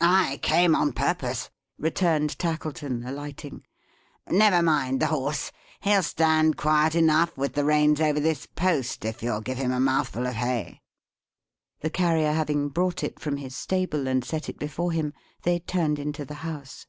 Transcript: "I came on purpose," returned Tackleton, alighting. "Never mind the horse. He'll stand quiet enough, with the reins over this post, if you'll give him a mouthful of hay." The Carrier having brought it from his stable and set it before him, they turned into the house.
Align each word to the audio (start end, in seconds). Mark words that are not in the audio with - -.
"I 0.00 0.40
came 0.42 0.74
on 0.74 0.90
purpose," 0.92 1.50
returned 1.78 2.36
Tackleton, 2.36 3.04
alighting. 3.06 3.64
"Never 4.28 4.60
mind 4.60 4.98
the 4.98 5.06
horse. 5.06 5.52
He'll 5.78 6.02
stand 6.02 6.56
quiet 6.56 6.96
enough, 6.96 7.36
with 7.38 7.52
the 7.52 7.64
reins 7.64 8.00
over 8.00 8.18
this 8.18 8.44
post, 8.44 9.04
if 9.04 9.22
you'll 9.22 9.40
give 9.40 9.58
him 9.58 9.70
a 9.70 9.78
mouthful 9.78 10.26
of 10.26 10.34
hay." 10.34 10.80
The 11.78 11.90
Carrier 11.90 12.32
having 12.32 12.70
brought 12.70 13.04
it 13.04 13.20
from 13.20 13.36
his 13.36 13.54
stable 13.56 14.08
and 14.08 14.24
set 14.24 14.48
it 14.48 14.58
before 14.58 14.90
him, 14.90 15.12
they 15.44 15.60
turned 15.60 16.00
into 16.00 16.24
the 16.24 16.34
house. 16.42 16.86